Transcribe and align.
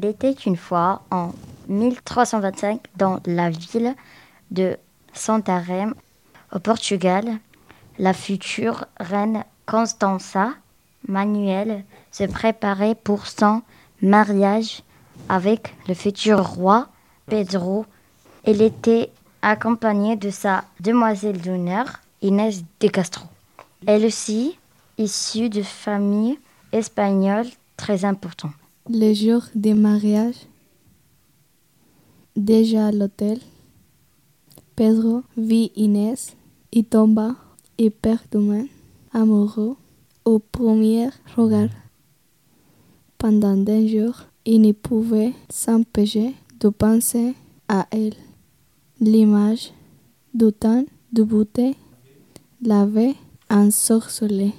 Il 0.00 0.04
était 0.04 0.30
une 0.30 0.56
fois 0.56 1.02
en 1.10 1.32
1325 1.66 2.82
dans 2.94 3.18
la 3.26 3.50
ville 3.50 3.96
de 4.52 4.76
Santarém, 5.12 5.92
au 6.52 6.60
Portugal. 6.60 7.24
La 7.98 8.12
future 8.12 8.84
reine 9.00 9.42
Constanza 9.66 10.50
Manuel 11.08 11.84
se 12.12 12.22
préparait 12.22 12.94
pour 12.94 13.26
son 13.26 13.62
mariage 14.00 14.84
avec 15.28 15.74
le 15.88 15.94
futur 15.94 16.46
roi 16.46 16.86
Pedro. 17.26 17.84
Elle 18.44 18.62
était 18.62 19.10
accompagnée 19.42 20.14
de 20.14 20.30
sa 20.30 20.62
demoiselle 20.78 21.40
d'honneur, 21.40 21.98
Inès 22.22 22.62
de 22.78 22.86
Castro. 22.86 23.26
Elle 23.84 24.06
aussi, 24.06 24.60
issue 24.96 25.48
de 25.48 25.62
famille 25.62 26.38
espagnole 26.70 27.46
très 27.76 28.04
importante. 28.04 28.52
Le 28.90 29.12
jour 29.12 29.42
du 29.54 29.74
mariage, 29.74 30.46
déjà 32.34 32.86
à 32.86 32.90
l'hôtel, 32.90 33.38
Pedro 34.76 35.24
vit 35.36 35.70
Inès 35.76 36.34
et 36.72 36.84
tomba 36.84 37.36
et 37.76 37.90
perduma 37.90 38.62
amoureux 39.12 39.76
au 40.24 40.38
premier 40.38 41.10
regard. 41.36 41.68
Pendant 43.18 43.58
des 43.58 43.88
jours, 43.88 44.24
il 44.46 44.62
ne 44.62 44.72
pouvait 44.72 45.34
s'empêcher 45.50 46.34
de 46.58 46.70
penser 46.70 47.34
à 47.68 47.86
elle. 47.90 48.16
L'image 49.00 49.70
du 50.32 50.50
temps 50.50 50.86
de 51.12 51.24
beauté 51.24 51.74
l'avait 52.62 53.16
ensorcelé, 53.50 54.54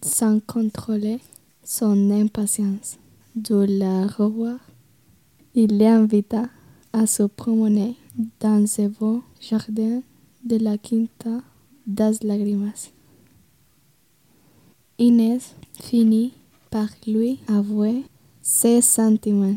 sans 0.00 0.40
contrôler 0.40 1.18
son 1.64 2.10
impatience 2.10 2.98
de 3.34 3.56
la 3.56 4.06
revoir. 4.06 4.58
Il 5.54 5.78
l'invita 5.78 6.48
à 6.92 7.06
se 7.06 7.22
promener 7.24 7.96
dans 8.40 8.66
ce 8.66 8.88
beau 8.88 9.22
jardin 9.40 10.02
de 10.44 10.56
la 10.56 10.76
Quinta 10.78 11.42
das 11.86 12.22
Lágrimas. 12.22 12.90
Inès 14.98 15.54
finit 15.80 16.32
par 16.70 16.88
lui 17.06 17.38
avouer 17.48 18.04
ses 18.42 18.80
sentiments 18.80 19.56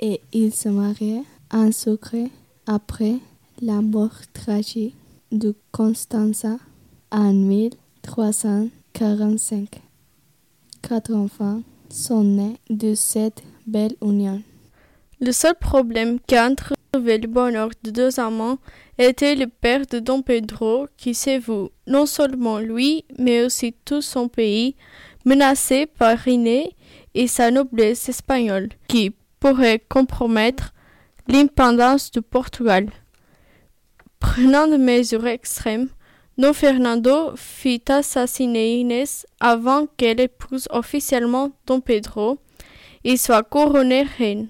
et 0.00 0.20
ils 0.32 0.54
se 0.54 0.68
marièrent 0.68 1.24
en 1.50 1.72
secret 1.72 2.30
après 2.66 3.18
la 3.60 3.80
mort 3.80 4.20
tragique 4.32 4.94
de 5.30 5.54
Constanza 5.70 6.58
en 7.10 7.32
1345. 7.32 9.80
Quatre 10.82 11.14
enfants 11.14 11.62
sont 11.88 12.24
nés 12.24 12.56
de 12.68 12.94
cette 12.94 13.42
belle 13.66 13.94
union. 14.02 14.42
Le 15.20 15.30
seul 15.30 15.54
problème 15.54 16.18
qui 16.26 16.34
a 16.34 16.48
le 16.48 17.26
bonheur 17.26 17.70
de 17.84 17.90
deux 17.90 18.18
amants 18.18 18.58
était 18.98 19.36
le 19.36 19.46
père 19.46 19.86
de 19.86 20.00
Don 20.00 20.22
Pedro 20.22 20.88
qui 20.96 21.14
s'avoue 21.14 21.70
non 21.86 22.04
seulement 22.04 22.58
lui, 22.58 23.04
mais 23.16 23.44
aussi 23.44 23.74
tout 23.84 24.02
son 24.02 24.28
pays, 24.28 24.74
menacé 25.24 25.86
par 25.86 26.26
Iné 26.26 26.76
et 27.14 27.28
sa 27.28 27.52
noblesse 27.52 28.08
espagnole, 28.08 28.68
qui 28.88 29.14
pourrait 29.38 29.82
compromettre 29.88 30.74
l'indépendance 31.28 32.10
du 32.10 32.22
Portugal. 32.22 32.90
Prenant 34.18 34.66
des 34.66 34.78
mesures 34.78 35.28
extrêmes, 35.28 35.88
Don 36.38 36.54
Fernando 36.54 37.34
fit 37.36 37.82
assassiner 37.88 38.80
Inès 38.80 39.26
avant 39.38 39.86
qu'elle 39.96 40.20
épouse 40.20 40.66
officiellement 40.70 41.50
Don 41.66 41.80
Pedro 41.80 42.38
et 43.04 43.16
soit 43.16 43.42
couronnée 43.42 44.06
reine. 44.18 44.48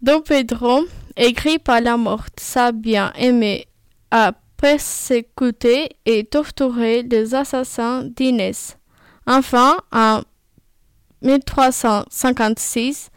Don 0.00 0.20
Pedro, 0.20 0.84
écrit 1.16 1.58
par 1.58 1.80
la 1.80 1.96
mort 1.96 2.26
sa 2.38 2.72
bien-aimée, 2.72 3.66
a 4.10 4.32
persécuté 4.56 5.96
et 6.06 6.24
torturé 6.24 7.02
les 7.02 7.34
assassins 7.34 8.04
d'Inès. 8.04 8.78
Enfin, 9.26 9.76
en 9.92 10.22
1356, 11.22 13.10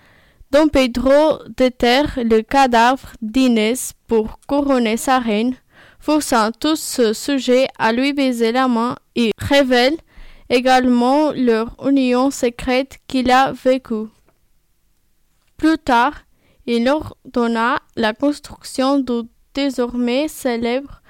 Don 0.51 0.67
Pedro 0.67 1.39
déterre 1.55 2.17
le 2.17 2.41
cadavre 2.41 3.13
d'Inès 3.21 3.93
pour 4.07 4.39
couronner 4.47 4.97
sa 4.97 5.19
reine, 5.19 5.55
forçant 6.05 6.51
tous 6.51 6.79
ce 6.79 7.13
sujets 7.13 7.67
à 7.79 7.91
lui 7.91 8.13
baiser 8.13 8.51
la 8.51 8.67
main 8.67 8.95
et 9.15 9.31
révèle 9.39 9.97
également 10.49 11.31
leur 11.31 11.75
union 11.83 12.29
secrète 12.29 12.99
qu'il 13.07 13.31
a 13.31 13.51
vécue. 13.53 14.09
Plus 15.57 15.79
tard, 15.79 16.13
il 16.67 16.87
ordonna 16.89 17.79
la 17.95 18.13
construction 18.13 18.99
du 18.99 19.21
désormais 19.55 20.27
célèbre 20.27 21.01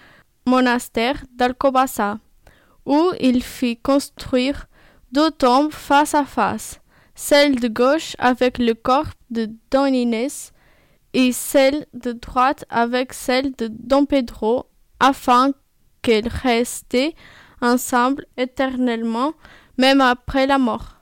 monastère 0.47 1.25
d'Alcobassa, 1.35 2.19
où 2.85 3.11
il 3.19 3.43
fit 3.43 3.75
construire 3.75 4.67
deux 5.11 5.31
tombes 5.31 5.73
face 5.73 6.15
à 6.15 6.23
face, 6.23 6.79
celle 7.15 7.59
de 7.59 7.67
gauche 7.67 8.15
avec 8.17 8.59
le 8.59 8.73
corps 8.73 9.11
de 9.29 9.49
Don 9.71 9.87
Inès 9.87 10.53
et 11.13 11.33
celle 11.33 11.85
de 11.93 12.13
droite 12.13 12.63
avec 12.69 13.11
celle 13.11 13.51
de 13.57 13.67
Don 13.69 14.05
Pedro, 14.05 14.67
afin 14.99 15.51
qu'elles 16.01 16.27
restaient 16.27 17.15
ensemble 17.61 18.25
éternellement, 18.37 19.33
même 19.77 20.01
après 20.01 20.47
la 20.47 20.57
mort. 20.57 20.94